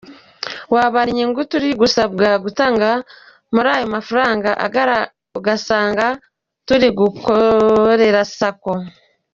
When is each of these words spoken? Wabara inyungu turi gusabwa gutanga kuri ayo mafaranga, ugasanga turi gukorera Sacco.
Wabara 0.73 1.07
inyungu 1.11 1.41
turi 1.51 1.69
gusabwa 1.81 2.27
gutanga 2.43 2.89
kuri 3.53 3.69
ayo 3.75 3.85
mafaranga, 3.95 4.49
ugasanga 5.37 6.05
turi 6.67 6.87
gukorera 6.99 8.21
Sacco. 8.37 8.73